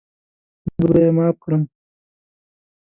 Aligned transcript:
زه 0.79 0.85
به 0.91 0.99
یې 1.03 1.11
معاف 1.15 1.35
کړم. 1.43 1.63